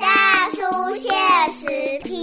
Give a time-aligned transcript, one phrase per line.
[0.00, 0.60] 大叔
[0.96, 1.12] 现
[1.52, 1.66] 实
[2.02, 2.22] 批。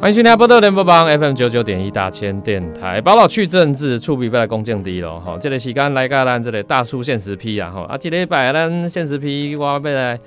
[0.00, 10.18] 欢迎收听波特联播帮 FM 九九点一大千电台，包老去政治，触笔来公正低了哈，这个时间来个咱这个大叔现实批啊，哈啊，这礼拜咱现实批我要来，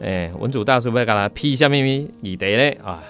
[0.00, 3.02] 诶，文主大叔要甲咱批下面咪议题嘞啊，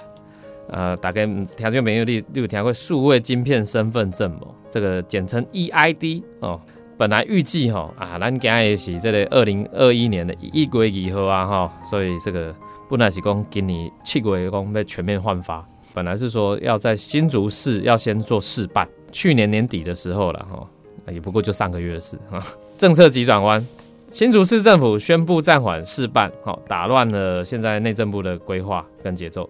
[0.68, 4.54] 呃，大概听众朋友你你有听过数位晶片身份证无？
[4.70, 6.60] 这个简称 EID 哦。
[6.96, 12.54] 本来预计吼啊，咱今日是这个二零二一年的一月二号啊，吼，所以这个
[12.88, 15.64] 本来是讲今年七月讲要全面换发。
[15.92, 20.64] 本来是说要在新竹市要先做试办，去年年底的时候了哈，
[21.12, 22.40] 也不过就上个月的事哈。
[22.78, 23.64] 政策急转弯，
[24.08, 29.48] 新竹市政府宣布暂缓试办，好打乱了现在内政部的规划跟节奏。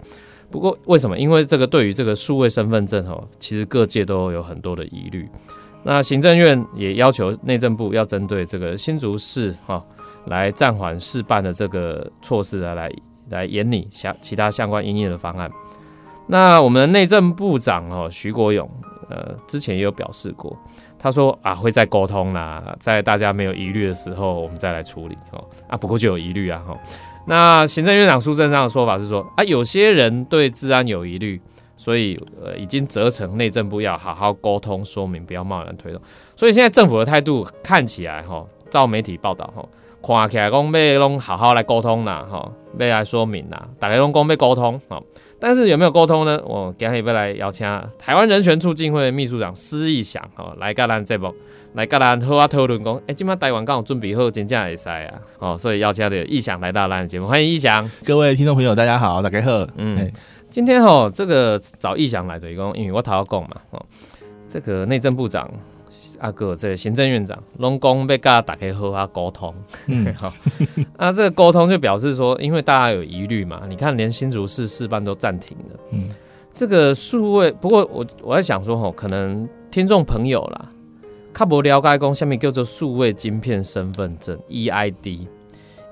[0.54, 1.18] 不过为什么？
[1.18, 5.28] 因为这个对于这个数位身份证哦，其实各界都有很多的疑虑。
[5.82, 9.84] 那行政院也要求内政部要针对这个新竹市哈
[10.26, 12.92] 来暂缓试办的这个措施来来
[13.30, 15.50] 来研拟相其他相关应用的方案。
[16.28, 18.70] 那我们的内政部长哦，徐国勇，
[19.10, 20.56] 呃，之前也有表示过，
[20.96, 25.44] 他说啊，会再沟通啦，在大家没有疑虑的时候，我们再来处理哦。
[25.66, 26.78] 啊，不过就有疑虑啊，哈。
[27.26, 31.40] 那行政院长苏贞昌的说法是说，啊，有些人对治安有疑虑，
[31.76, 36.00] 所以呃，已经责成内政部要好好沟通说明，不要贸然推动。
[36.36, 39.66] 所以现在政府的态度看起来哈，照媒体报道哈，
[40.02, 45.02] 看起来讲要拢好好来沟通啦，哈，要来说明啦，大家拢讲要沟通，哈。
[45.40, 46.40] 但是有没有沟通呢？
[46.46, 47.66] 我今日要来邀请
[47.98, 51.34] 台湾人权促进会秘书长施义祥哦，来跟咱节目，
[51.74, 57.90] 来跟咱好好讨论讲，哎，今麦台湾刚好准备好，真正会使啊，哦，所以邀请的义祥来到咱的节目，欢迎义祥。
[58.04, 59.66] 各位听众朋友，大家好，大家好。
[59.76, 60.08] 嗯，
[60.48, 63.86] 今天哈，这个找义祥来的，一共因为我头要讲嘛，哦，
[64.46, 65.50] 这个内政部长。
[66.20, 69.52] 阿哥，这个行政院长龙宫被大家好好沟通，
[69.88, 70.32] 嗯， 好，
[70.96, 76.08] 那这个沟通就表示说，因为大家有疑虑嘛，你看连新竹市市办都暂停了，嗯，
[76.52, 80.68] 这个数位，不过我我在想说，吼，可能听众朋友啦，
[81.34, 85.26] 看不了解讲下面叫做数位晶片身份证 EID，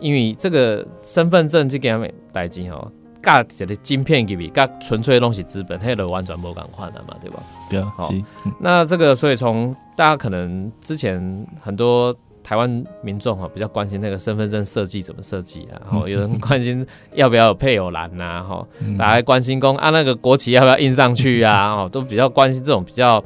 [0.00, 2.91] 因为这个身份证这件代金吼。
[3.25, 7.41] 甲一个晶片给比，加纯粹的东西资本，它都完全无共款的嘛，对吧？
[7.70, 7.94] 对啊。
[7.97, 8.12] 好，
[8.58, 18.66] 那这个，所以从大家可能之前很多台湾民众哈比较关心那个身份证设计怎么设计啊， 然后有人关心要不要有配偶栏呐，哈，
[18.98, 23.22] 大家关心公啊那个国旗要不要印上去啊，哦，都比较关心这种比较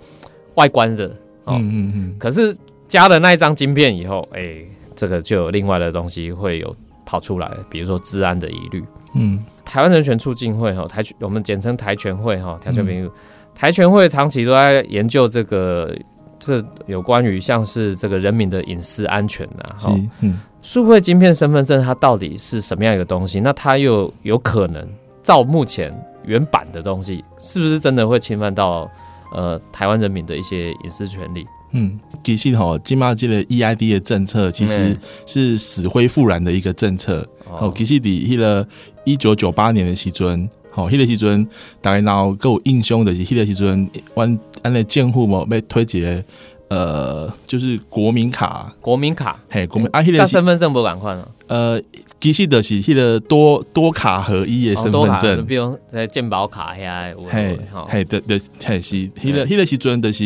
[0.56, 1.10] 外观的。
[1.54, 2.16] 嗯嗯嗯。
[2.18, 2.56] 可是
[2.88, 4.58] 加了那一张晶片以后，哎，
[4.94, 6.74] 这个就有另外的东西会有
[7.04, 8.84] 跑出来，比如说治安的疑虑。
[9.14, 9.44] 嗯。
[9.64, 13.10] 台湾人权促进会哈台我们简称台全会哈台全名
[13.52, 15.92] 台全会长期都在研究这个
[16.38, 23.40] 这有关于像是这个人民的隐私安全呐哈嗯数位晶片身份证它到底是什么样一个东西？
[23.40, 24.88] 那它又有可能
[25.20, 25.92] 照目前
[26.24, 28.88] 原版的东西，是不是真的会侵犯到
[29.32, 31.46] 呃台湾人民的一些隐私权利？
[31.72, 38.66] 嗯，其实吼金马记的 EID 的政策其实是死灰复燃的一个政策哦，其实伫迄个。
[39.08, 41.46] 一九九八年的时阵，吼，迄个时阵，
[41.80, 46.24] 大概闹够印象的是，迄个时阵，阮安尼监护某被推荐，
[46.68, 51.80] 呃，就是国民卡，国民卡，嘿，国民啊，迄个身份证不敢换了，呃，
[52.20, 60.24] 其实的是迄个多多卡合一的身份证，比如在健保卡遐，嘿，嘿的的，嘿是，迄个迄个时阵的是，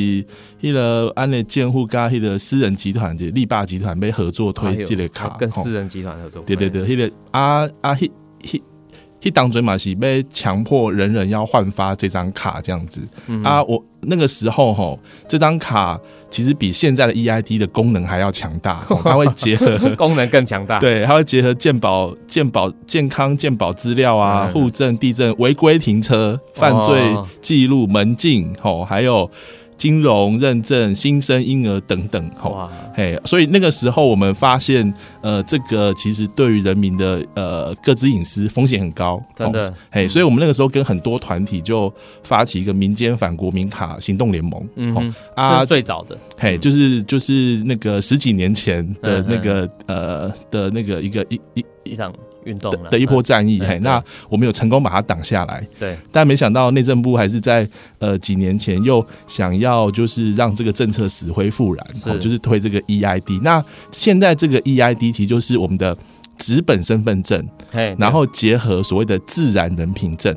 [0.61, 8.11] 迄个安尼监护加迄个私人集团就力霸集团被合作推这个卡，跟私人集团合作，对对对，迄个啊啊迄。
[9.23, 13.01] 一当嘴马是被强迫人人要换发这张卡这样子。
[13.45, 14.99] 啊，我那个时候吼，
[15.29, 15.99] 这张卡
[16.31, 27.01] 其实比现在的 EID 的功能还要强大，它会结合 功能更强大，对，它会结合健保、健保、健康、健保资料啊，户政、地震、违规停车、犯罪
[27.43, 29.31] 记录、门禁，吼，还有。
[29.81, 34.93] 金融认证、新生婴儿等等，哈，嘿，所以那个时候我们发现，
[35.23, 41.91] 呃，这个其实对于人民的呃各自隐私风险很高，真的，嘿，所以我们那个时候跟很多团体就
[42.23, 47.33] 发起一个民间反国民卡行动联盟，嗯，啊，最早的，嘿，就是就是
[47.65, 52.13] 那个十几年前的那个呃的那个一个一一一场。
[52.45, 63.41] 运动的一波战役，嘿，那我们有成功把它挡下来，对，但没想到内政部还是在呃几年前又想要就是让这个政策死灰复燃，哦，就是推这个 EID。
[63.43, 65.97] 那现在这个 EID 其实就是我们的
[66.39, 67.47] 纸本身份证，
[67.99, 70.37] 然后结合所谓的自然人凭证，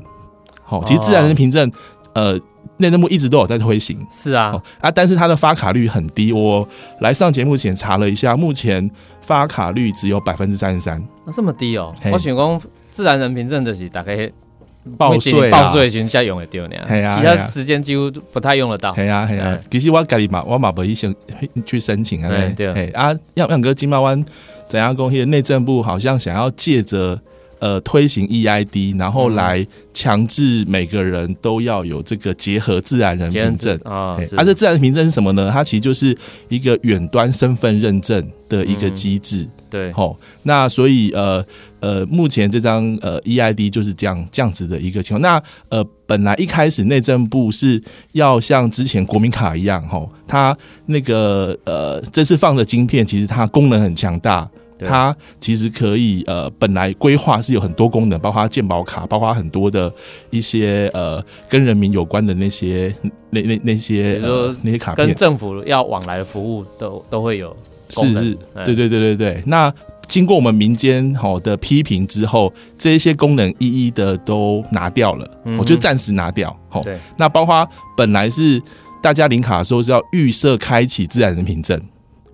[0.63, 1.71] 好，其实自然人凭证，
[2.13, 2.39] 呃。
[2.77, 3.97] 内政部一直都有在推行。
[4.09, 6.31] 是啊哦，啊，但是它的发卡率很低。
[6.33, 6.67] 我
[6.99, 8.89] 来上节目前查了一下，目前
[9.21, 10.97] 发卡率只有百分之三十三。
[11.25, 12.61] 啊这么低哦、嘿我想讲
[12.91, 14.29] 自然人凭证就是大概
[14.97, 18.93] 报税啦报税的时候才用得到呢，嘿啊其他时间几乎都不太用得到。
[18.93, 21.15] 嘿呀嘿呀哎，其实我家己嘛，我嘛不去申
[21.65, 22.29] 去申请啊。
[22.29, 24.23] 哎对啊啊，样样哥金马湾
[24.67, 27.19] 怎样公的内政部好像想要借着
[27.63, 33.79] 呃推行 EID，然后嗯来强制每个人都要有这个结合自然人结凭证。
[33.85, 35.49] 啊，啊，这自然人凭证是什么呢？
[35.49, 36.17] 它其实就是
[36.49, 39.47] 一个远端身份认证的一个机制。
[39.69, 41.43] 对，好、那所以呃
[41.79, 45.21] 呃，目前这张呃 EID 就是这样这样子的一个情况。
[45.21, 47.81] 那呃，本来一开始内政部是
[48.11, 50.55] 要像之前国民卡一样，哈、它
[50.85, 54.47] 那个呃这次放的晶片，其实它功能很强大。
[54.77, 54.87] 对。
[54.87, 59.91] 它其实可以呃，本来规划是有很多功能，包括健保卡，包括很多的
[60.29, 62.93] 一些呃跟人民有关的那些
[63.29, 65.07] 那那那些呃那些卡片。
[65.07, 67.55] 跟，政府要往来的服务都都会有
[67.89, 68.75] 是是，哎对。
[68.75, 69.43] 对对对对。
[69.45, 69.73] 那
[70.07, 76.55] 经过我们民间好的批评之后，这一些功能一一的都拿掉了，嗯我就暂时拿掉。
[76.67, 78.61] 好，对，那包括本来是
[79.01, 81.81] 大家领卡的时候是要预设开启自然人凭证，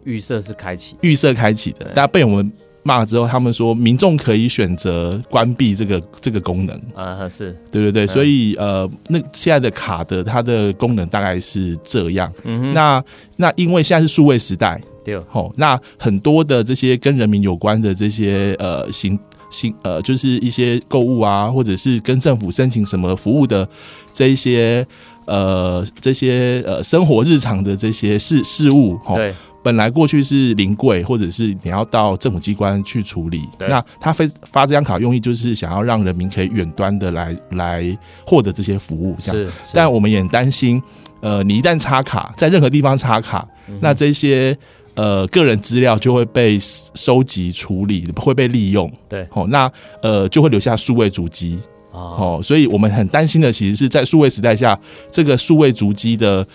[0.09, 2.51] 预设是开启，预设开启的，大家被我们
[2.81, 6.75] 骂了之后，他们说民众可以选择关闭这个这个功能。
[6.95, 8.07] 啊是，对对对，嗯。
[8.07, 12.31] 所以呃，那现在的卡的它的功能大概是这样。
[12.43, 13.03] 嗯哼，那
[13.35, 19.19] 那因为现在是数位时代，对，好、那很多的这些跟人民有关的这些呃行
[19.51, 23.67] 行呃，就是一些购物啊，或者是跟政府申请什么服务的
[24.13, 24.85] 这一些
[25.25, 29.33] 呃这些呃生活日常的这些事事务，哈、对，
[29.69, 33.43] 本来过去是临柜，或者是你要到政府机关去处理。
[33.59, 39.51] 那他发发这张卡用意就是想要让人民可以远端的来来获得这些服务，这样。
[39.63, 40.81] 是，但我们也很担心，
[41.21, 44.57] 呃，你一旦插卡，在任何地方插卡，嗯那这些
[44.95, 46.57] 呃个人资料就会被
[46.95, 48.91] 收集处理，会被利用。
[49.07, 49.71] 对哦，那
[50.01, 51.59] 呃就会留下数位足迹。
[51.91, 54.79] 哦，哦，所以我们很担心的，其实是在数位时代下，
[55.11, 56.45] 这个数位足迹的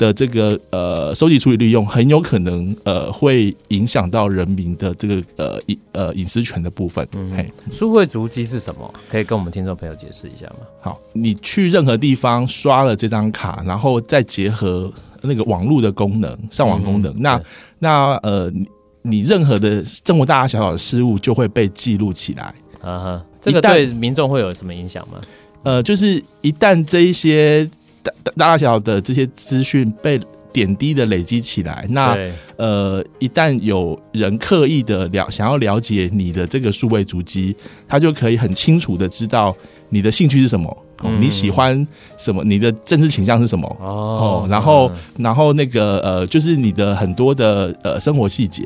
[0.00, 7.06] 的这个呃收集处理利用，很有可能呃会影响到人民的这个呃隐呃隐私权的部分。
[7.12, 8.94] 嗯嘿，数位足迹是什么？
[9.10, 10.66] 可以跟我们听众朋友解释一下吗？
[10.80, 17.38] 好，你去任何地方刷了这张卡，然后再结合那个网络的功能、上网功能，那
[17.78, 18.66] 那呃你
[19.02, 22.54] 你任何的生活大大小小的事物就会被记录起来。
[22.80, 25.20] 啊哈，这个对民众会有什么影响吗？
[25.62, 27.68] 呃，就是一旦这一些
[28.02, 30.20] 大大大大小小的这些资讯被
[30.52, 32.16] 点滴的累积起来，那，
[32.56, 37.54] 呃，一旦有人刻意的了想要了解你的这个数位足迹，
[37.88, 39.54] 他就可以很清楚的知道
[39.90, 40.84] 你的兴趣是什么，
[41.20, 41.86] 你喜欢
[42.18, 43.64] 什么，你的政治倾向是什么。
[43.80, 48.64] 哦哦，然后嗯，然后那个呃，就是你的很多的呃生活细节，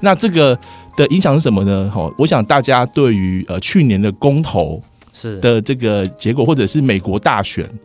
[0.00, 0.58] 那这个
[0.96, 1.92] 的影响是什么呢？
[1.94, 4.82] 哦，我想大家对于呃去年的公投
[5.12, 7.78] 是的这个结果，或者是美国大选对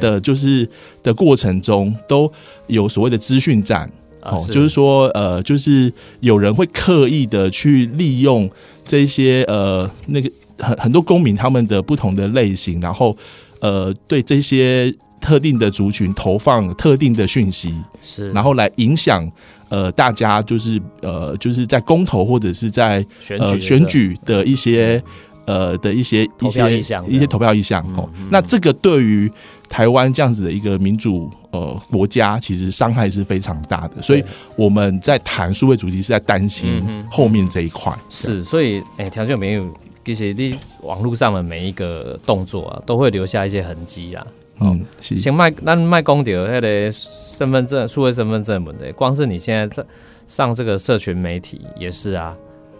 [0.00, 0.68] 的，就是
[1.02, 2.30] 的过程中，都
[2.66, 3.90] 有所谓的资讯战。
[4.20, 5.90] 哦，就是说，呃，就是
[6.20, 8.50] 有人会刻意的去利用
[8.84, 13.16] 这些呃那个很很多公民他们的不同的类型，然后
[13.60, 19.26] 呃对这些特定的族群投放特定的讯息，是，然后来影响
[19.68, 25.02] 呃大家就是呃就是在公投或者是在选举呃选举的一些
[25.46, 26.78] 呃的一些一些
[27.08, 28.10] 一些投票意向哦。
[28.14, 28.28] 嗯嗯。
[28.30, 29.30] 那这个对于
[29.68, 34.02] 台湾这样子的一个民主呃国家，其实伤害是非常大的。
[34.02, 34.24] 所以
[34.56, 37.96] 我们在谈数位主题是在担心后面这一块。
[38.08, 39.72] 是，所以哎，条件没有。
[40.04, 44.26] 其实你网络上的每一个动作啊，都会留下一些痕迹啊。
[44.60, 49.84] 嗯，是先卖，那卖公掉那个身份证、数位身份证问题，光是你现在在
[50.26, 52.34] 上这个社群媒体也是啊，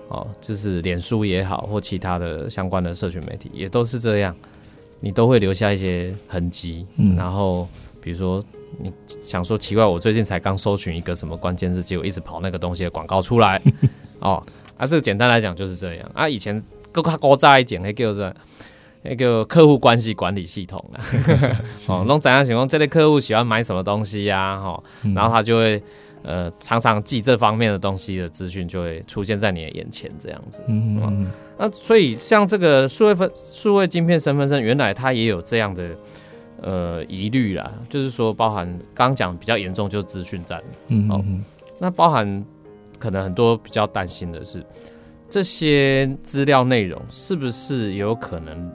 [0.08, 4.34] 哦，就是脸书也好，或其他的相关的社群媒体也都是这样，
[5.00, 6.86] 你都会留下一些痕迹。
[6.96, 7.68] 嗯然后
[8.00, 8.42] 比如说
[8.78, 8.92] 你
[9.24, 13.60] 想说奇怪，我最近才刚搜寻一个什么关键字，结果一直跑那个东西的广告出来，
[14.20, 14.42] 哦，
[14.76, 16.28] 啊，这个简单来讲就是这样啊。
[16.28, 16.62] 以前
[16.92, 18.32] 更较古早一点，那叫做
[19.02, 21.00] 那个客户关系管理系统啊。
[21.88, 22.68] 哦，弄怎样情况？
[22.68, 25.82] 这类客户喜欢买什么东西呀、哈、嗯然后他就会
[26.22, 30.62] 呃常常记这方面的东西的资讯就会出现在你的眼前，这样子。
[30.68, 35.90] 嗯嗯那所以像这个数位分数位晶片身份证，原来它也有这样的
[36.62, 41.44] 呃疑虑啦，就是说包含刚刚讲比较严重就是资讯战，哦嗯嗯
[41.78, 42.44] 那包含
[42.98, 44.64] 可能很多比较担心的是
[45.28, 48.72] 这些资料内容是不是有可能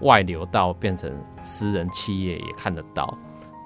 [0.00, 1.10] 外流到变成
[1.42, 3.16] 私人企业也看得到？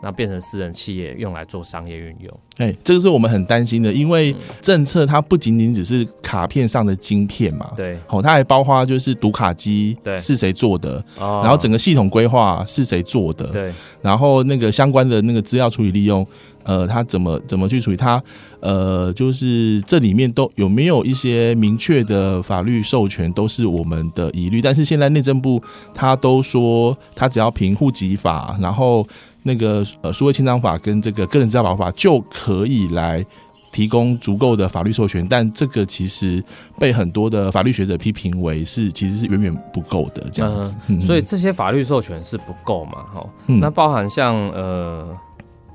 [0.06, 2.32] 那变成私人企业用来做商业运用。
[2.58, 16.24] 哎，这个是我们很担心的，因为政策它不仅仅只是卡片上的晶片嘛，对，哦，它还包括就是读卡机对是谁做的，哦然后整个系统规划是谁做的，对然后那个相关的那个资料处理利用，
[16.62, 18.22] 呃，它怎么怎么去处理它，
[18.60, 24.62] 呃，就是这里面都有没有一些明确的法律授权，都是我们的疑虑。
[24.62, 25.60] 但是现在内政部
[25.92, 29.06] 他都说，他只要凭户籍法，然后
[29.46, 33.24] 那个呃数位清章法跟这个个人资料保护法就可以来。
[33.72, 36.42] 提供足够的法律授权，但这个其实
[36.78, 40.62] 被很多的法律学者批评为是其实是远远不够的这样。
[40.62, 40.74] 子。
[40.86, 43.60] 嗯所以这些法律授权是不够嘛，哈、嗯。
[43.60, 45.06] 那包含像呃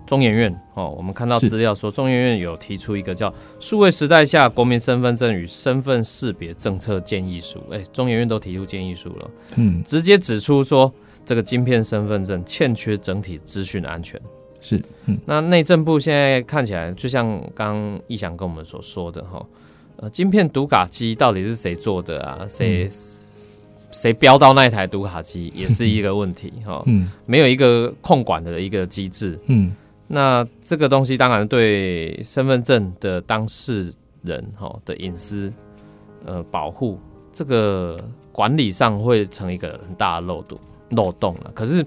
[0.07, 1.47] 中研院哦，我们看到是。
[1.47, 10.91] 资料说中研院有提出一个叫《数位时代下国民身份证与身份识别政策建议书》，哎，中研院都提出建议书了，嗯，直接指出说
[11.25, 14.19] 这个晶片身份证欠缺整体资讯安全。
[14.59, 19.43] 是，嗯那内政部现在看起来，就像刚刚义祥跟我们所说的哈，
[19.95, 22.45] 呃，晶片读卡机到底是谁做的啊？
[22.47, 22.87] 谁
[23.91, 26.81] 谁标到那一台读卡机，也是一个问题哈。
[26.87, 29.75] 嗯没有一个控管的一个机制，嗯
[30.07, 35.51] 那这个东西当然对身份证的当事人哈的隐私
[36.25, 36.99] 呃保护，
[37.33, 37.99] 这个
[38.31, 40.59] 管理上会成一个很大的漏洞
[40.91, 41.51] 漏洞了。
[41.53, 41.83] 可是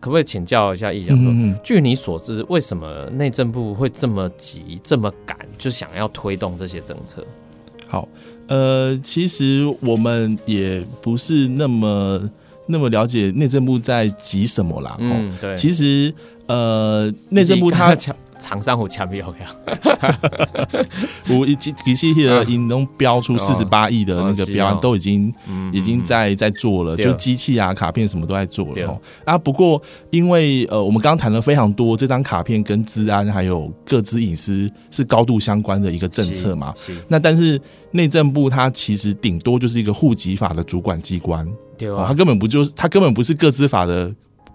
[0.00, 1.30] 可不可以请教一下义祥说？
[1.30, 7.24] 嗯嗯据你所知，为什么内政部会这么急、这么赶，就想要推动这些政策？
[7.86, 8.08] 好，
[8.48, 12.30] 呃，其实我们也不是那么
[12.66, 14.90] 那么了解内政部在急什么啦。
[14.92, 16.14] 哦，嗯，对，其实
[16.46, 17.94] 呃，内政部它
[18.40, 19.54] 厂厂商有签约呀，
[21.28, 29.00] 我 其其实那个引动标出四十八亿的那个标案都已经嗯已经在在做了，就机器啊、卡片什么都在做了哦。
[29.24, 29.80] 啊，不过
[30.10, 36.74] 因为呃，我们刚刚谈了非常多，这张卡片跟治安还有各自隐私是高度相关的一个政策嘛。
[36.76, 37.60] 是，那但是
[37.92, 42.04] 内政部它其实顶多就是一个户籍法的主管机关，哦，对啊。
[42.08, 44.12] 它，根本不就是它根本不是各资法的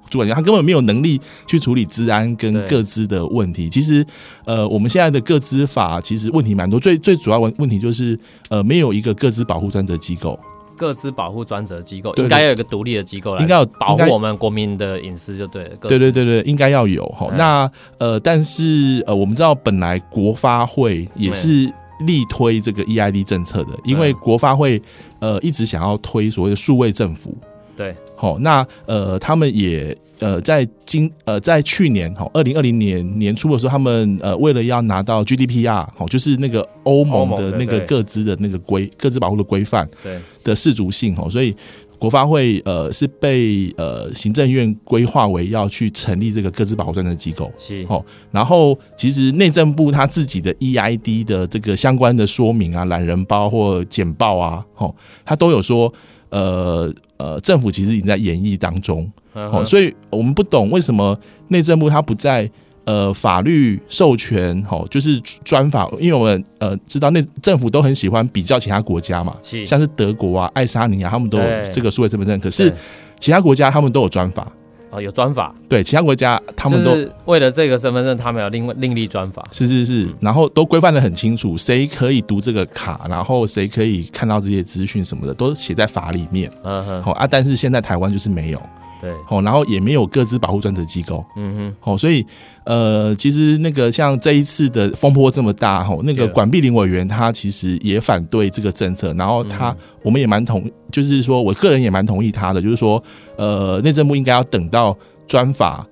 [0.10, 3.70] 主管机关，它根本没有能力去处理治安跟对各资的问题。
[3.70, 4.06] 其实，
[4.46, 8.18] 呃，我们现在的各资法其实问题蛮多，最最主要问问题就是
[8.50, 10.40] 呃，没有一个各资保护专责机构。
[10.78, 15.70] 各自保护专责机构应该要有一个独立的机构来应该要保护我们国民的隐私，就对了。
[15.80, 17.28] 对对对对，应该要有哈。
[17.32, 21.72] 嗯那呃，但是呃，我们知道本来国发会也是
[22.02, 24.82] 力推这个 EID 政策的，因为嗯国发会
[25.20, 27.34] 呃一直想要推所谓的数位政府。
[27.75, 41.53] 对，好，那呃，他们也呃，在今呃，在去年好，二零二零年年初的时候，他们呃，为了要拿到 GDPR 好，就是那个欧欧盟盟的的那个各自的那个规各自保护的规范对，的氏族性哦，所以
[41.98, 47.51] 国发会呃是被呃行政院规划为要去成立这个各自保护专责机构。
[47.58, 54.94] 是，哦然后其实内政部它自己的 EID 的这个相关的说明啊、懒人包或简报啊，哦，
[55.25, 55.91] 他都有说，
[56.36, 62.50] 呃呃，政府其实已经在演绎当中，哦，嗯所以我们不懂为什么内政部它不在
[62.84, 69.65] 呃法律授权，哦，就是专法，因为我们呃知道内政府都很喜欢比较其他国家嘛，是。
[69.65, 72.74] 像是德国啊、爱沙尼亚，他们都有这个数位身份证，可是
[73.18, 74.51] 其他国家他们都有专法，
[74.96, 79.46] 哦有专法，对，其他国家他们都就是为了这个身份证，他们有另外另立专法。
[79.52, 86.52] 是是是，然后都规范的很清楚，谁可以读这个卡，然后谁可以看到这些资讯什么的，都写在法里面。
[86.64, 88.62] 嗯哼，好、啊，但是现在台湾就是没有，
[89.00, 92.25] 对，好、然后也没有各自保护专责机构，嗯哼，好、所以
[92.64, 103.02] 呃，其实那个像这一次的风波这么大，吼、那个管碧林委员他其实也反对这个政策，然后他、嗯我们也蛮同，就是说我个人也蛮同意他的，就是说
[103.38, 104.96] 呃，内政部应该要等到
[105.28, 105.84] 专法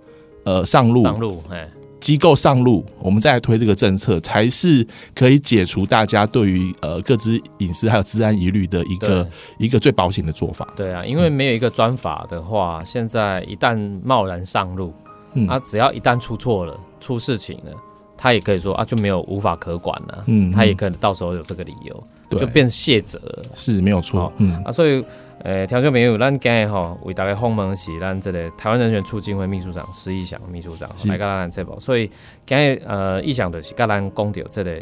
[0.45, 1.67] 呃上路，上路，哎，
[2.03, 9.25] 机构上路，我们再来推这个政策，才是可以解除大家对于呃各自隐私还有治安疑虑的一个
[9.57, 10.67] 一个最保险的做法。
[10.75, 14.93] 对啊，因为没有一个专法的话，现在一旦贸然上路，
[15.33, 15.47] 嗯。
[15.47, 17.71] 啊，只要一旦出错了、出事情了，
[18.17, 22.03] 他也可以说啊，就没有无法可管了、嗯他也可能到时候有这个理由，
[22.37, 23.43] 就变卸责了。
[23.55, 24.61] 是没有错，嗯。
[24.65, 24.73] 啊。
[24.73, 25.01] 所以，
[25.43, 32.09] 呃，听众朋友，咱今日吼为大家访问是咱这个台湾人权促进会秘书长施义祥秘书长是来跟咱这部，所以
[32.45, 34.79] 今日呃，义祥就是跟咱讲到这个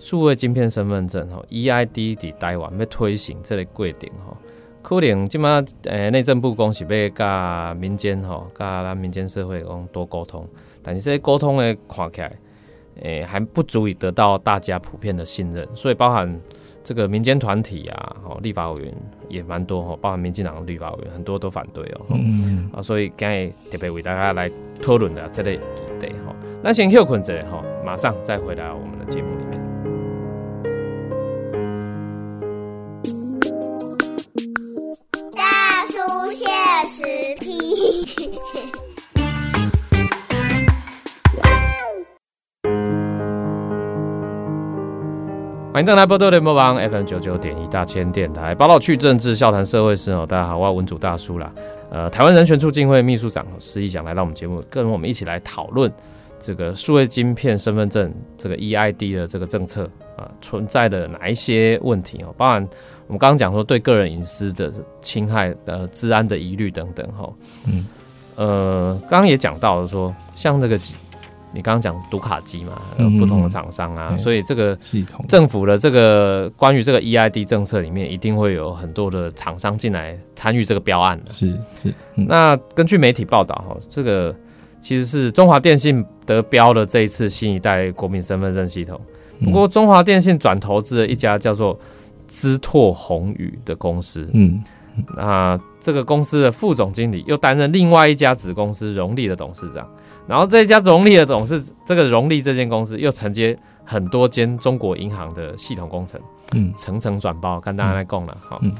[0.00, 4.36] 数位晶片身份证吼，EID 伫台湾要推行这个规定吼。
[4.82, 10.44] 可能即马诶内政部讲是要甲民间吼，甲咱民间社会讲多沟通，
[10.82, 12.36] 但是这些沟通诶看起来，
[13.02, 16.40] 诶还不足以得到大家普遍的信任，所以包含
[16.84, 18.94] 这个民间团体啊，哦，立法委员
[19.28, 24.50] 也蛮多哈，包含民进党的立法委员很多都反对哦，嗯，啊，所以今日特别为大家来
[24.82, 25.58] 讨论的这类议
[26.00, 26.34] 题哈。
[26.60, 29.62] 那先休困一下哈，马上再回来我们的节目里面。
[35.36, 36.48] 大叔现
[36.88, 38.81] 实批。
[45.72, 50.26] 欢迎登来波多联播网 FM 九九点一大千电台，报道趣政治，笑谈社会事哦。
[50.28, 51.50] 大家好，我是文主大叔啦。
[51.90, 55.90] 呃，台湾人权促进会秘书长施一讲来到我们节目，跟我们一起来讨论
[56.38, 62.34] 这个数位晶片身份证这个 EID 的这个政策啊、存在的哪一些问题哦？
[62.36, 62.68] 包含
[63.06, 67.32] 我们刚刚讲说对个人隐私的侵害、呃，治安的疑虑等等哈。
[67.66, 67.86] 嗯，
[68.36, 70.78] 呃，刚刚也讲到了说，像这个
[71.54, 72.80] 你刚刚讲读卡机嘛，
[73.18, 81.30] 不同的厂商啊，嗯所以这个系统政府的这个关于这个 EID 政策里面，一定会有很多的厂商进来参与这个标案的。
[81.30, 81.50] 是
[81.82, 84.34] 是，嗯那根据媒体报道，哈，这个
[84.80, 89.00] 其实是中华电信得标的这一次新一代国民身份证系统。
[89.44, 91.78] 不过，中华电信转投资了一家叫做
[92.26, 94.28] 资拓宏宇的公司。
[94.32, 94.62] 嗯
[95.16, 99.88] 那这个公司的副总经理又担任另外一家子公司荣利的董事长。
[100.26, 106.20] 然后这一家荣利的董事，这个荣利这间公司又承接很多间中国银行的系统工程。
[106.54, 108.58] 嗯层层转包，跟大家来讲了哈。
[108.62, 108.72] 嗯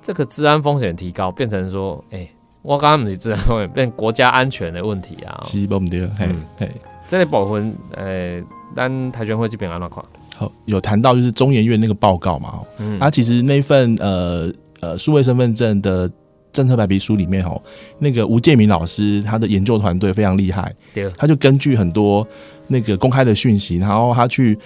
[0.00, 2.28] 这个治安风险提高，变成说，哎、
[2.62, 5.40] 我刚刚不是治安风险，变国家安全的问题啊。
[5.44, 6.70] 是不对，嘿嗯嘿。
[7.06, 8.42] 这类保分，呃，
[8.74, 10.02] 咱台全会这边安怎看？
[10.36, 14.50] 好，有谈到就是中研院那个报告嘛，哦嗯它其实那份呃
[14.80, 16.10] 呃数位身份证的
[16.54, 17.60] 政策白皮书里面哦，
[17.98, 22.26] 那个吴建明老师他的研究团队非常厉害，对，他就根据很多
[22.68, 24.56] 那个公开的讯息，然后他去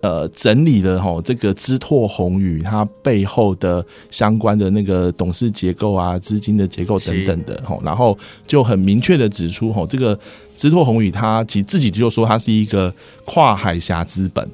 [0.00, 10.18] 呃整理了哈这个资拓宏宇它背后的相关的那个董事结构啊、资金的结构等等的哈，然后就很明确的指出哈，这个
[10.54, 12.94] 资拓宏宇它其实自己就说它是一个
[13.26, 14.48] 跨海峡资本。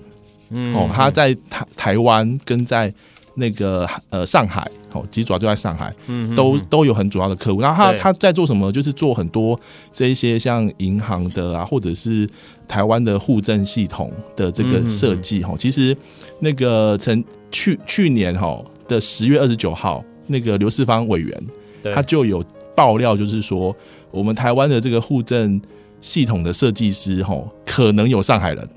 [0.51, 0.75] 嗯。
[0.75, 2.93] 哦，他在台台湾跟在
[3.39, 7.61] 那个呃上海，哦，其实主要就在上海，嗯都都有很主要的客户。
[7.61, 8.71] 然后他他在做什么？
[8.73, 9.59] 就是做很多
[9.93, 12.29] 这一些像银行的啊，或者是
[12.67, 15.43] 台湾的户政系统的这个嗯设计。
[15.43, 15.97] 哈，其实
[16.41, 21.47] 那个曾去去年哈的十月二十九号，那个刘世芳委员
[21.95, 23.75] 他就有爆料，就是说
[24.11, 25.61] 我们台湾的这个户政。
[26.01, 28.69] 系统的设计师，吼，可能有上海人，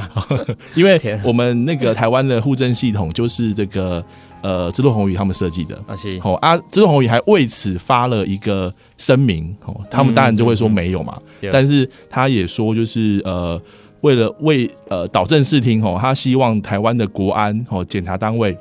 [0.76, 4.04] 因为我们那个台湾的户政系统就是这个
[4.42, 5.74] 呃，知拓宏宇他们设计的。
[5.86, 11.50] 啊是，好、啊，知拓宏宇还为此发了一个声明，哦，他们当然就会说没有嘛，对。
[11.50, 13.60] 但是他也说就是呃，
[14.02, 18.56] 为了为呃导正视听，哦，他希望台湾的国安哦检察单位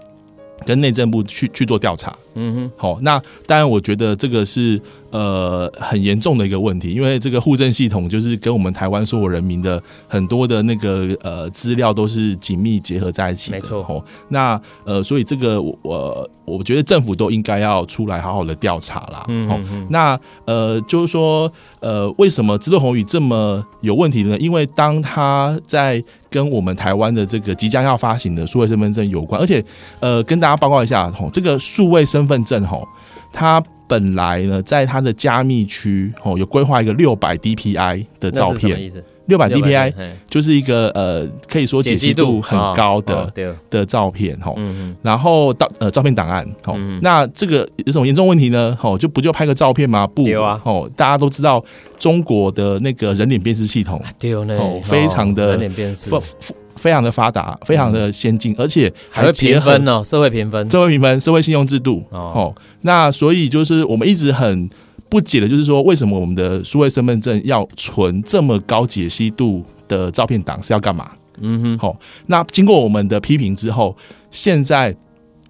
[0.65, 4.79] 跟内政部去去做调查，嗯哼，好、那当然，我觉得这个是
[5.11, 13.57] 呃很严重的一个问题，因为这个户政系统就是跟我们台湾所有人民的很多的那个呃资料都是紧密结合在一起的。
[13.57, 19.19] 没错哦，那呃，所以这个我我我觉得政府都应该要出来好好的调查啦。
[19.19, 24.37] 哦嗯嗯嗯那呃，就是说呃，为什么知乐宏宇这么有问题呢？
[24.39, 29.63] 因为当他在跟我们台湾的这个即将要发行的数位身份证有关，而且
[29.99, 32.87] 呃，跟大家报告一下，吼，这个数位身份证吼，
[33.33, 38.89] 它本来呢，在它的加密区吼有规划一个六百 DPI 的照片？
[39.29, 39.93] 六百 DPI
[40.27, 44.55] 就是一个呃，可以说解析度很高的、哦哦，的照片吼。
[44.57, 48.75] 嗯然后到呃照片档案，吼，嗯那这个有什么严重问题呢？
[48.79, 50.05] 吼，就不就拍个照片吗？
[50.05, 50.59] 不，对啊。
[50.65, 51.63] 哦，大家都知道
[51.97, 54.01] 中国的那个人脸辨识系统
[54.83, 56.09] 非常的人脸辨识。
[56.75, 62.03] 非，常的发达，非常的先进，而且嗯还会结合评分哦，社会评分，社会评分、社会信用制度。
[62.09, 62.31] 哦。
[62.33, 64.69] 哦，那所以就是我们一直很
[65.09, 71.11] 不解的，就是说为什么我们的数位身份证要存这么高解析度的照片档是要干嘛？
[71.41, 73.95] 嗯哼，好、那经过我们的批评之后，
[74.29, 74.95] 现在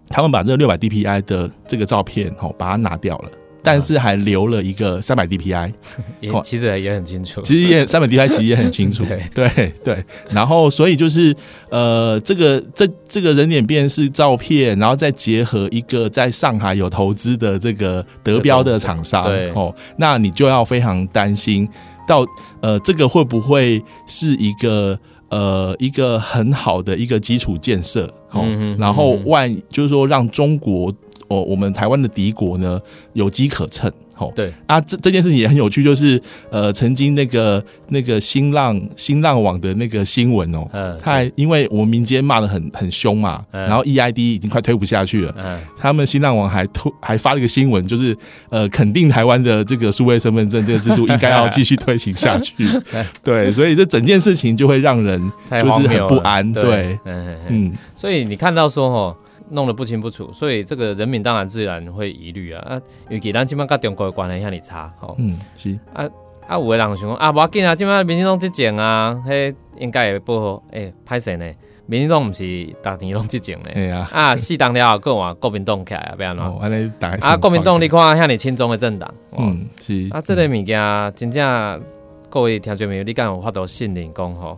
[0.08, 5.72] 他们把这个六百 DPI 的这个照片，哦，把它拿掉了，但是还留了一个三百 DPI，
[6.22, 9.74] 也哦其实也很清楚，其实也三百 DPI 其实也很清楚， 对对。
[9.84, 10.06] 对。
[10.30, 11.36] 然后所以就是
[11.70, 19.50] 呃，这个这这个人脸辨识照片，然后再结合一个在上海有投资的这个德标的厂商，对。
[19.52, 21.68] 哦，那你就要非常担心
[22.08, 22.26] 到
[22.62, 24.98] 呃，这个会不会是一个
[25.30, 28.44] 呃一个很好的一个基础建设，哦，
[28.80, 30.94] 然后万就是说让中国
[31.30, 32.80] 哦，我们台湾的敌国呢
[33.14, 34.52] 有机可乘，吼，对。
[34.68, 43.62] 啊，这这件事情也很有趣，就是呃，曾经那个那个新浪新浪网的那个新闻哦，嗯他还因为我们民间骂的很很凶嘛，嗯。
[43.68, 48.16] 然后 EID 已经快推不下去了，嗯，他们新浪网还推还发了一个新闻，就是
[48.50, 52.56] 呃肯定台湾的这个数位身份证这个制度应该要继续推行下去，
[53.24, 57.38] 对，所以这整件事情就会让人就是很不安，对，嗯嗯嗯。
[57.50, 59.16] 嗯，所以你看到说哦，
[59.52, 66.08] 弄得不清不楚，所以这个人民当然自然会疑虑啊啊，尤其咱即摆甲中国的关系遐尼差吼，嗯，是，啊
[66.48, 71.52] 啊，有的人想讲啊，无要紧啊，即摆民进党执政啊，迄应该会报好，诶、歹势呢，
[71.86, 76.46] 民进党毋是逐年拢执政呢，啊，四当了后，搁换国民党起来啊，要安怎？
[76.46, 81.82] 哦，啊，国民党你看遐尼轻松的政党，嗯，嗯，是，啊，这个物件真正
[82.30, 84.58] 各位听众朋友，你敢有法度信任讲吼？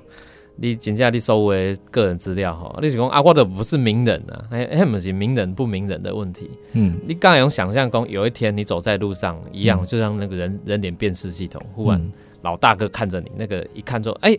[0.61, 6.51] 你真正你所有的个人资料吼，你是讲啊，我都不是名人啊，迄迄毋是名人不名人的问题。
[6.73, 6.93] 嗯。
[7.07, 9.87] 你刚有想象讲，有一天你走在路上一样，嗯。
[9.87, 12.11] 就像那个人人脸辨识系统，忽然嗯。
[12.43, 14.37] 老大哥看着你，那个一看说哎、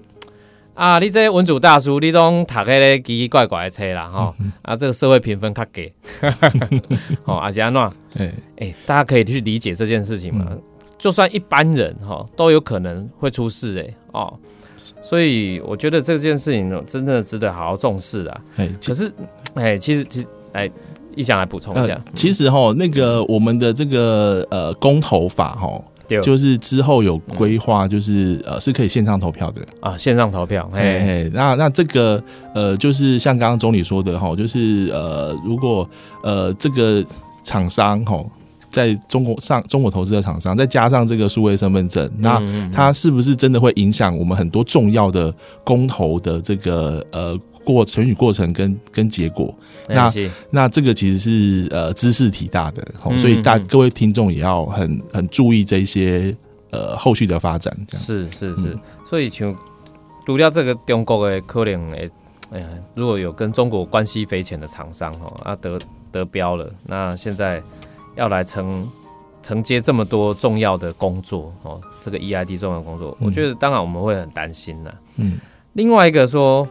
[0.74, 5.92] 啊，你这文主大叔，你拢读迄个奇奇怪怪的册啦吼，嗯啊，这个社会评分较低，
[7.26, 7.82] 吼，啊是安怎？
[8.14, 10.46] 哎，哎、大家可以去理解这件事情嘛。
[10.50, 10.62] 嗯。
[10.98, 14.38] 就算一般人哈、都有可能会出事哎、哦，
[15.02, 18.40] 所以我觉得这件事情呢，真的值得好好重视啊。
[18.56, 19.12] 哎，可是，
[19.54, 20.70] 哎、其实其实，哎，
[21.16, 25.82] 一想来补充一下，呃，其实哈，那个我们的这个呃公投法哈，
[26.22, 29.60] 就是之后有规划，就是呃是可以线上投票的。
[29.80, 32.22] 啊，线上投票，嘿哎，嘿，那那这个
[32.54, 35.88] 呃，就是像刚刚总理说的哈，就是呃，如果
[36.22, 37.04] 呃这个
[37.42, 38.24] 厂商哈，
[38.72, 42.40] 在中国上中国投资的厂商，再加上这个数位身份证，那
[42.72, 45.32] 它是不是真的会影响我们很多重要的
[45.62, 49.54] 公投的这个呃过程与过程跟跟结果？
[49.88, 50.10] 那
[50.50, 52.82] 那这个其实是呃知识体大的，
[53.18, 53.66] 所以大嗯。
[53.66, 56.34] 各位听众也要很很注意这一些
[56.70, 58.04] 呃后续的发展，这样。
[58.04, 58.68] 是是是。
[58.68, 59.54] 嗯，所以像
[60.24, 62.08] 除了这个中国的可能诶，
[62.50, 65.78] 哎呀，如果有跟中国关系匪浅的厂商哦，啊得
[66.10, 67.62] 得标了，那现在
[68.14, 68.88] 要来承
[69.42, 74.92] 承接这么多重要的工作哦，这个 EID 重要的工作，嗯我觉得当然我们会很担心呐。
[75.16, 75.38] 嗯，
[75.74, 76.68] 另外一个说。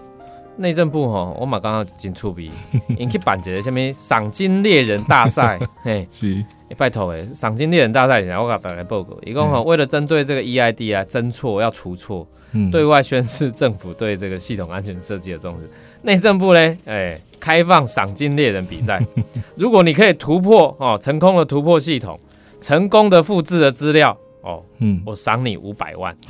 [0.58, 2.51] 内政部哈，我马刚刚真出鼻，
[2.99, 6.36] 引去办一个什么赏金猎人大赛， 嘿，是，
[6.67, 15.69] 欸拜托诶，赏金猎人大赛，然后我给大家报告，一共哈为了针对这个 EID 啊侦错要除错，嗯，对外宣示政府对这个系统安全设计的重视。
[16.03, 19.03] 内政部呢，哎、开放赏金猎人比赛，
[19.55, 22.19] 如果你可以突破哦，成功的突破系统，
[22.61, 26.15] 成功的复制了资料哦，嗯，我赏你五百万。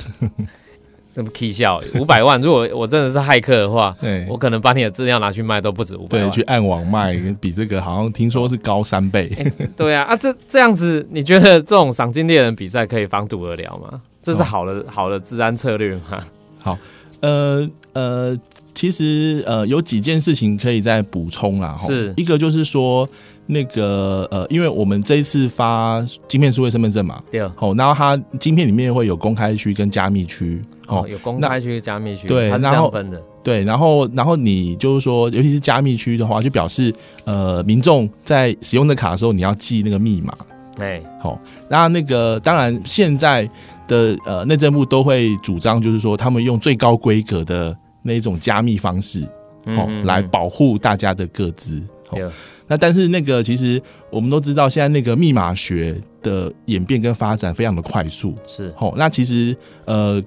[1.14, 2.40] 什么 K 笑五百万？
[2.40, 9.30] 如果我真的是骇客的话，对我可能把你的资料拿去卖都不止五百万对，去暗网卖，比这个好像听说是高三倍。
[9.76, 14.02] 对啊，啊这这样子，你觉得这种赏金猎人比赛可以防堵得了吗？
[14.24, 16.24] 这是好的、好的治安策略吗？
[16.62, 16.78] 好
[17.20, 18.40] 呃呃，
[18.74, 21.76] 其实呃有几件事情可以再补充啦。
[21.78, 23.08] 吼是一个就是说
[23.48, 30.62] 那个呃，因为我们这一次发晶片数位身份证嘛，对，哦，然后它晶片里面会有公开区跟加密区。
[30.88, 33.22] 哦，哦，有公开区、加密区，对它是这然后样分的。
[33.44, 40.36] 对，然后然后你就是说，尤其是加密区的话，就表示呃，民众在使用的卡的时候，你要记那个密码。
[40.78, 43.50] 哎，好、那那个当然现在
[43.88, 49.24] 的呃内政部都会主张，就是说他们用最高规格的那一种加密方式，
[49.68, 51.82] 哦，嗯来保护大家的各自。
[52.10, 52.32] 哦，
[52.68, 58.36] 那但是那个其实我们都知道，现在那个密码学的演变跟发展非常的快速。
[58.48, 60.22] 是哦、那其实呃。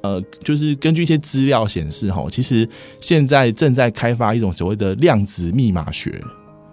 [0.00, 2.66] 呃，就是根据一些资料显示，哈，其实
[3.02, 6.18] 现在正在开发一种所谓的量子密码学，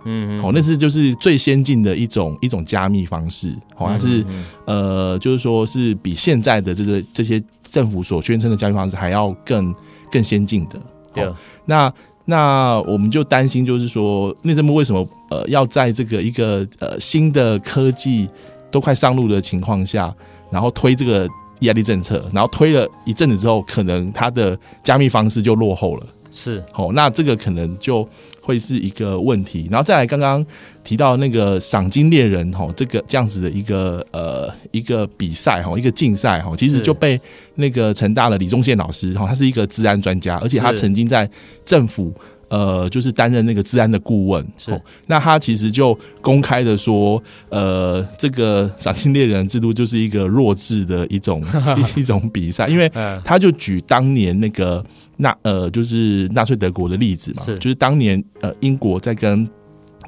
[0.06, 9.76] 嗯，好、那是就是最先进的一种一种加密方式，好、它是、嗯呃，就是说是比现在的这个这些政府所宣称的加密方式还要更
[10.12, 10.80] 更先进的。
[11.14, 11.94] 对好那
[12.26, 18.30] 那我们就担心，就是说内政部为什么呃要在这个一个呃新的科技
[18.70, 20.14] 都快上路的情况下，
[20.50, 21.28] 然后推这个
[21.60, 26.06] EID 政策，然后推了一阵子之后，可能它的加密方式就落后了。
[26.32, 28.08] 是好、那这个可能就
[28.52, 29.68] 会是一个问题。
[29.72, 30.46] 然后再来，刚刚
[30.84, 37.20] 提到那个赏金猎人哈、这个这样子的一个呃一个比赛哈、一个竞赛哈、其实就被
[37.56, 41.30] 那个成大的李宗宪老师哈、他是一个治安专家，而且他曾经在
[41.64, 42.14] 政府。
[42.52, 44.72] 呃，就是担任那个治安的顾问，是。
[44.74, 51.42] 哦那他其实就公开的说，呃，这个赏金猎人制度就是一个弱智的一种
[51.96, 53.22] 一一种比赛，因为嗯。
[53.24, 54.84] 他就举当年那个
[55.18, 57.58] 纳呃，就是纳粹德国的例子嘛，是。
[57.58, 59.48] 就是当年呃英国在跟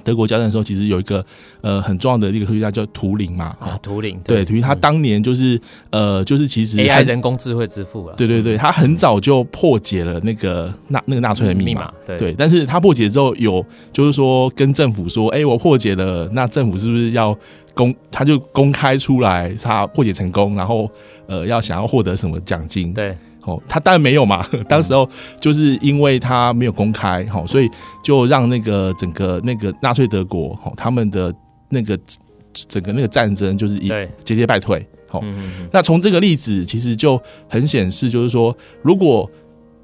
[0.04, 1.26] 德国交战的时候，其实有一个
[1.62, 12.18] 呃很重要的一个科学家叫图灵嘛，啊，图灵对，图灵他当年就是呃就是其实 AI 人工智慧之父了，对对对，他很早就破解了那个纳那个纳粹的密码，对。
[12.18, 17.38] 对，但是他破解之后有就是说跟政府说，哎，我破解了，那政府是不是要
[17.74, 20.90] 公他就公开出来他破解成功，然后
[21.28, 22.94] 呃要想要获得什么奖金？
[22.94, 23.18] 对。
[23.46, 24.46] 哦，他当然没有嘛。
[24.70, 27.70] 当时候就是因为他没有公开，好，所以
[28.04, 31.34] 就让那个整个那个纳粹德国，好，他们的
[31.70, 31.98] 那个
[32.68, 33.88] 整个那个战争就是一
[34.24, 34.86] 节节败退。
[35.10, 35.22] 好，
[35.72, 39.30] 那从这个例子其实就很显示，就是说，如果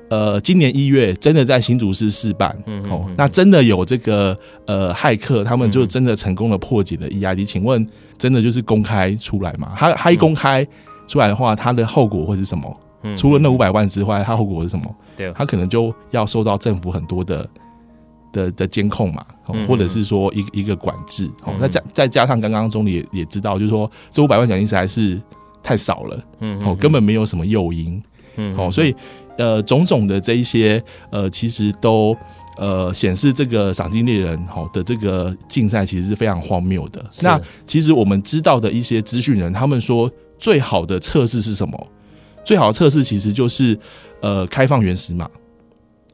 [0.09, 2.49] 呃今年一月真的在新竹市试办，
[2.89, 9.71] 哦，那真的有这个呃骇客，他们就真的成功的破解了 EID，请问真的就是公开出来吗？
[9.77, 10.65] 他他一公开
[11.07, 12.79] 出来的话，他的后果会是什么？
[13.15, 14.95] 除了那五百万之外，它后果是什么？
[15.15, 17.49] 对，他可能就要受到政府很多的
[18.31, 19.25] 的的监控嘛，
[19.67, 21.29] 或者是说一一个管制。
[21.43, 25.21] 哦，那再再加上刚刚总理也也知道，就是说这五百万奖金实在是
[25.63, 28.01] 太少了，嗯，哦，根本没有什么诱因，
[28.37, 28.95] 嗯，哦，所以
[29.37, 30.81] 呃，种种的这一些
[31.11, 32.15] 呃，其实都
[32.57, 37.03] 呃显示这个赏金猎人好的这个竞赛其实是非常荒谬的。
[37.21, 41.87] 那其实我们知道的一些资讯人，他们说最好的测试是什么？
[42.43, 43.77] 最好的测试其实就是，
[44.21, 45.29] 呃，开放原始码，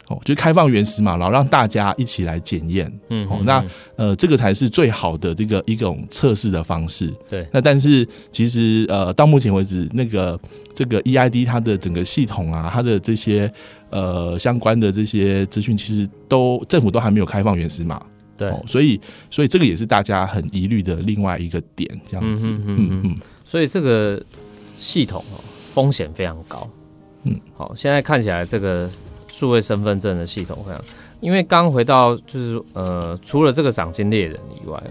[0.08, 3.64] 哦，就开放原始码，然后让大家一起来检验，嗯，哦，那
[3.96, 7.12] 呃，这个才是最好的这个一种测试的方式。
[7.30, 10.40] 对，那但是其实呃，到目前为止，那个
[10.74, 13.52] 这个 EID 它的整个系统啊，它的这些
[13.90, 18.00] 呃相关的这些资讯，其实都政府都还没有开放原始码，
[18.38, 19.00] 对，所以
[19.32, 24.22] 所以这个也是大家很疑虑的另外一个点，这样子，嗯嗯，所以这个
[24.78, 25.40] 系统哦。
[25.76, 26.68] 风险非常高，
[27.24, 28.90] 嗯，好，现在看起来这个
[29.28, 30.82] 数位身份证的系统非常，
[31.20, 34.82] 因为刚回到就是呃，除了这个赏金猎人以外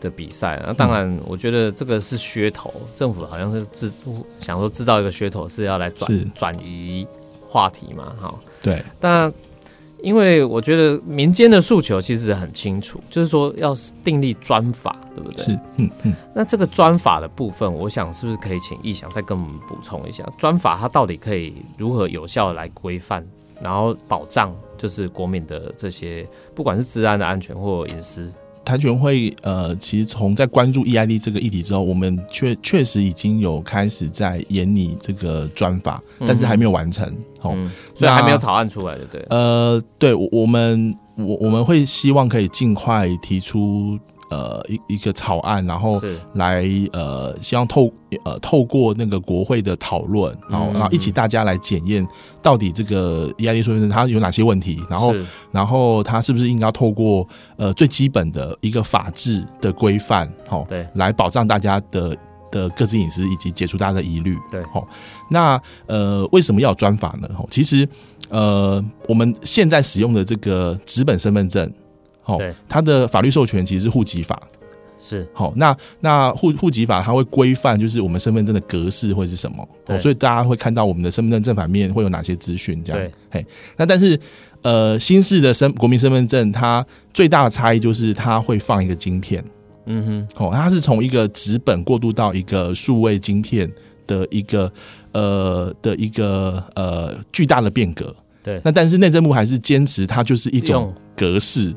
[0.00, 3.92] 的比赛，那当然我觉得这个是噱头，政府好像是制
[4.38, 7.04] 想说制造一个噱头是要来转转移
[7.48, 9.32] 话题嘛，哈，对，但。
[10.02, 15.44] 因为我觉得民间的诉求其实很清楚，就是说要订立专法，对不对？
[15.44, 16.14] 是，嗯嗯。
[16.34, 23.26] 那这个专法的部分，我想是不是可以请义祥再跟我们补充一下，专法它到底可以如何有效来规范，
[23.60, 28.32] 然后保障就是国民的这些不管是治安的安全或隐私。
[28.68, 37.06] 台全会呃，其实从在关注 EID 这个议题之后，我们确确实已经有开始在研拟这个专法，但是还没有完成，
[37.40, 37.56] 哦，
[37.94, 39.24] 所以还没有草案出来的，对。
[39.30, 43.98] 呃，对，我们我我们会希望可以尽快提出。
[44.30, 46.00] 呃，一一个草案，然后
[46.34, 47.90] 来呃，希望透
[48.24, 52.06] 呃透过那个国会的讨论，然后然后一起大家来检验
[52.42, 55.14] 到底这个 EID 身份证它有哪些问题，然后
[55.50, 62.16] 然后它是不是应该透过呃最基本的一个法制的规范，好，对，来保障大家的
[62.50, 64.86] 的个资隐私以及解除大家的疑虑，对，好，
[65.30, 67.28] 那呃为什么要专法呢？
[67.50, 67.88] 其实
[68.28, 71.72] 呃我们现在使用的这个纸本身份证。
[72.28, 72.38] 哦，
[72.68, 74.40] 它的法律授权其实是户籍法，
[75.00, 75.26] 是。
[75.32, 83.44] 好，那那户户籍法它会规范，就是我们身份证的格式会是什么，哦，所以大家会看到我们的身份证正反面会有哪些资讯，这样，嘿，
[83.78, 84.20] 那但是
[84.60, 89.42] 呃，新式的身国民身份证它最大的差异就是它会放一个晶片，
[89.86, 90.04] 嗯
[90.36, 93.70] 哼，哦，它是从一个纸本过渡到一个数位晶片
[94.06, 94.70] 的一个
[95.12, 101.72] 呃的一个呃巨大的变革，对，那但是内政部还是坚持它就是一种格式。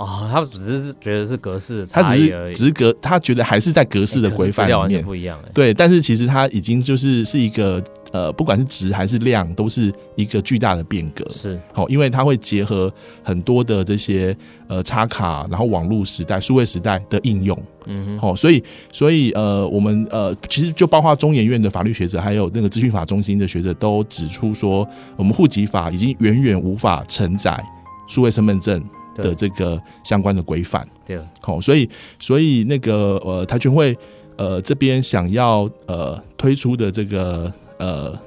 [0.00, 5.38] 哦，他只是觉得是格式差异而已，只是格，他觉得还是在格式的规范里面不一样。
[5.52, 11.22] 对，但是其实它已经就是是一个呃，不管是值还是量，都是一个巨大的变革。
[11.28, 12.90] 是好，因为它会结合
[13.22, 14.34] 很多的这些
[14.68, 17.62] 呃插卡，然后网络时代、数位时代的应用。
[17.84, 27.62] 嗯哼，好，所以所以呃，我们呃，其实就包括中研院的法律学者，还有那个资讯法中心的学者，都指出说，我们户籍法已经远远无法承载
[28.08, 28.82] 数位身份证。
[29.22, 33.96] 的这个相关的规范，对，好，所以所以那个呃，台全会
[34.36, 38.18] 呃这边想要呃推出的这个呃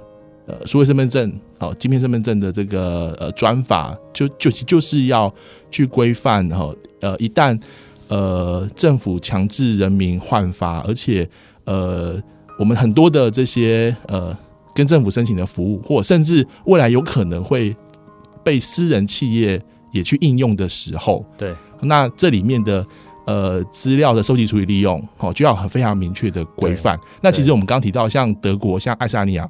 [0.45, 5.33] 呃数位身份证哦，芯片身份证的这个呃专法，就就就是要
[5.71, 7.59] 去规范哈呃一旦
[8.07, 11.27] 呃政府强制人民换发，而且
[11.65, 12.21] 呃
[12.59, 14.37] 我们很多的这些呃
[14.75, 17.75] 跟政府申请的服务，或甚至未来有可能会
[18.43, 19.61] 被私人企业。
[19.93, 22.85] 也去应用的时候，对，那这里面的
[23.25, 26.99] 呃资料的收集、处理、利用，哦，就要很非常明确的规范。
[27.21, 29.49] 那其实我们刚提到，像德国、像爱沙尼亚，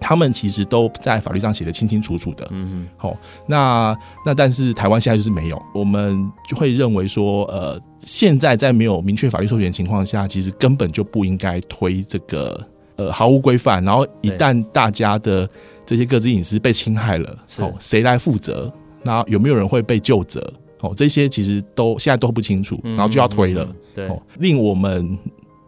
[0.00, 2.46] 他们其实都在法律上写的清清楚楚的。
[2.50, 3.16] 嗯好、
[3.46, 12.66] 那那但是台湾现在就是没有，我们就会认为说，呃，现在在没有明确法律授权情况下，其实根本就不应该推这个
[12.96, 15.48] 呃毫无规范，然后一旦大家的
[15.84, 17.62] 这些各自隐私被侵害了，是。
[17.62, 18.72] 哦，谁来负责？
[19.04, 20.52] 那有没有人会被救责？
[20.80, 23.64] 哦，这些其实都现在都不清楚，然后就要推了。
[23.68, 25.16] 嗯，对，哦，令我们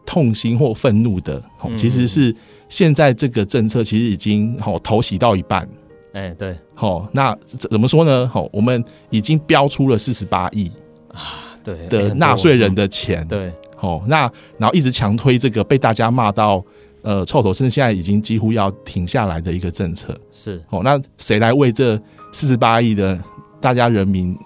[0.04, 2.34] 痛心或愤怒的，哦，嗯其实是
[2.68, 5.68] 现在这个政策其实已经哦头洗到一半。
[6.14, 8.28] 哎，对，好，那怎怎么说呢？
[8.28, 10.70] 好，我们已经标出了四十八亿
[11.12, 11.20] 啊
[11.62, 16.64] 对哎的纳税人的钱，对，好，那然后一直强推这个被大家骂到
[17.04, 20.18] 呃臭头，甚至现在已经几乎要停下来的一个政策。
[20.32, 21.96] 是，哦，那谁来为这
[22.32, 23.16] 四十八亿的
[23.60, 24.36] 大家人民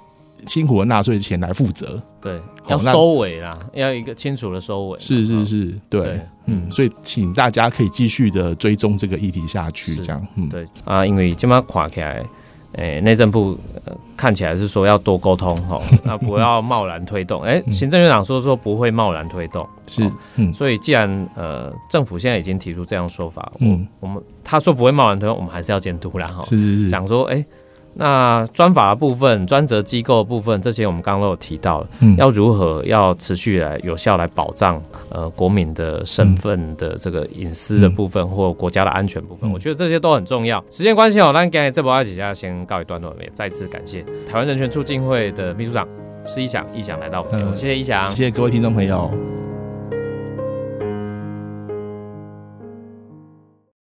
[0.47, 2.03] 辛苦的纳税钱来负责？
[2.21, 4.99] 对，要收尾啦，要一个清楚的收尾。
[4.99, 12.25] 嗯是是是，对，对嗯，所以请大家可以继续的追踪这个议题下去，是这样，嗯，对啊，因为今麦垮起来，
[12.73, 17.43] 诶、内政部、呃、看起来是说要多沟通哈，那 不要贸然推动。
[17.43, 26.45] 哎、行政院长说说不会贸然推动，是哦，嗯所以既然呃政府现在已经提出这样说法，我嗯，我们他说不会贸然推动，我们还是要监督啦哈。
[26.47, 27.45] 是是是，讲说，哎、
[27.95, 40.65] 那专法的部分、专责机构的部分，这些我们刚刚都有提到了，嗯要如何要持续来有效来保障呃国民的身份的这个隐私的部分、或国家的安全部分，嗯我觉得这些都很重要。
[40.71, 45.87] 时间关系哦，那刚才这波爱几下先告一段落，也再次感谢台湾人权促进会的秘书长
[46.25, 48.25] 施一翔，一翔来到我们节目，嗯谢谢一翔谢。
[48.25, 49.48] 谢各位听众朋友。